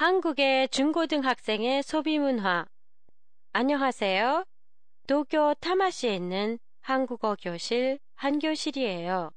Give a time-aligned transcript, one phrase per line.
[0.00, 2.64] 한국의 중고등학생의 소비 문화.
[3.52, 4.46] 안녕하세요.
[5.06, 9.30] 도쿄 타마시에 있는 한국어 교실 한교실이에요.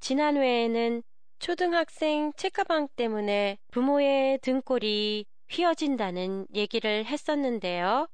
[0.00, 1.02] 지난 회에는
[1.40, 8.08] 초등학생 책가방 때문에 부모의 등골이 휘어진다는 얘기를 했었는데요.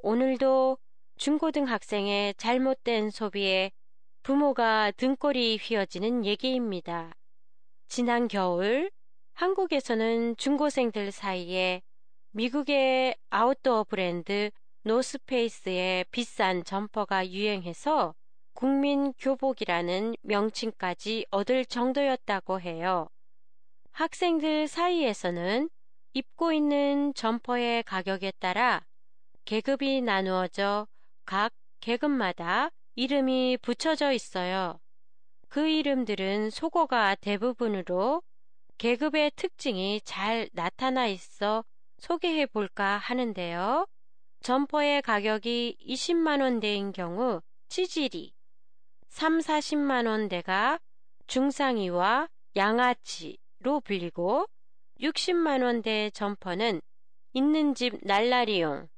[0.00, 0.76] 오늘도
[1.16, 3.70] 중고등학생의 잘못된 소비에
[4.22, 7.10] 부모가 등골이 휘어지는 얘기입니다.
[7.88, 8.90] 지난 겨울
[9.38, 11.80] 한국에서는 중고생들 사이에
[12.32, 14.50] 미국의 아웃도어 브랜드
[14.82, 18.16] 노스페이스의 비싼 점퍼가 유행해서
[18.52, 23.06] 국민 교복이라는 명칭까지 얻을 정도였다고 해요.
[23.92, 25.70] 학생들 사이에서는
[26.14, 28.84] 입고 있는 점퍼의 가격에 따라
[29.44, 30.88] 계급이 나누어져
[31.24, 34.80] 각 계급마다 이름이 붙여져 있어요.
[35.48, 38.24] 그 이름들은 속어가 대부분으로
[38.78, 41.64] 계급의 특징이 잘 나타나 있어
[41.98, 43.86] 소개해 볼까 하는데요.
[44.40, 48.32] 점퍼의 가격이 20만 원대인 경우 치질이,
[49.08, 50.78] 3, 40만 원대가
[51.26, 54.46] 중상이와 양아치로 불리고
[55.00, 56.80] 60만 원대 점퍼는
[57.32, 58.88] 있는 집 날라리용,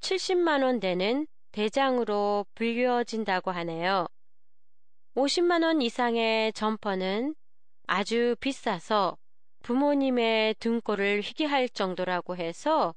[0.00, 4.08] 70만 원대는 대장으로 불려진다고 하네요.
[5.14, 7.36] 50만 원 이상의 점퍼는
[7.86, 9.18] 아주 비싸서
[9.62, 12.94] 부모님의 등골을 휘게 할 정도라고 해서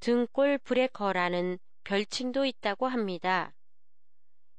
[0.00, 3.54] 등골 브레커라는 별칭도 있다고 합니다.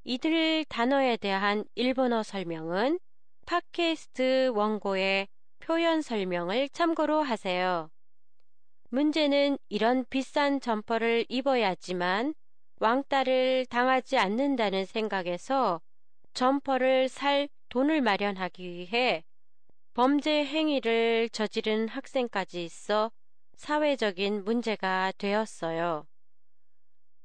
[0.04, 3.00] 이들 단어에 대한 일본어 설명은
[3.46, 5.28] 팟캐스트 원고의
[5.60, 7.90] 표현 설명을 참고로 하세요.
[8.90, 12.36] 문제는 이런 비싼 점퍼를 입어야지만
[12.80, 15.82] 왕따를 당하지 않는다는 생각에서
[16.34, 19.24] 점퍼를 살 돈을 마련하기 위해
[19.96, 23.12] 범죄 행위를 저지른 학생까지 있어
[23.58, 26.08] 사회적인 문제가 되었어요.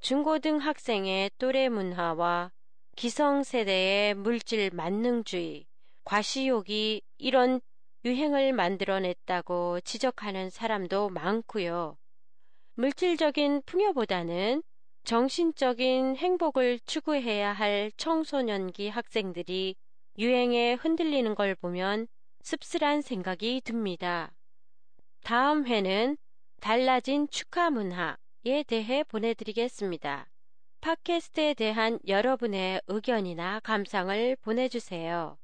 [0.01, 2.53] 중고등 학생의 또래 문화와
[2.95, 5.65] 기성세대의 물질 만능주의,
[6.05, 7.63] 과시욕이 이런
[8.05, 11.97] 유행을 만들어냈다고 지적하는 사람도 많고요.
[12.75, 14.63] 물질적인 풍요보다는
[15.05, 19.75] 정신적인 행복을 추구해야 할 청소년기 학생들이
[20.19, 22.09] 유행에 흔들리는 걸 보면
[22.43, 24.33] 씁쓸한 생각이 듭니다.
[25.23, 26.17] 다음 회는
[26.61, 30.29] 달라진 축하 문화에 대해 보내드리겠습니다.
[30.81, 35.39] 팟캐스트에 대한 여러분의 의견이나 감상을 보내주세요.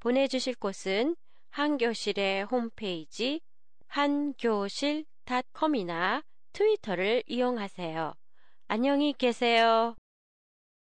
[0.00, 1.14] 보내주실 곳은
[1.50, 3.40] 한교실의 홈페이지
[3.86, 6.22] 한교실닷컴이나
[6.52, 8.14] 트위터를 이용하세요.
[8.68, 9.96] 안녕히 계세요.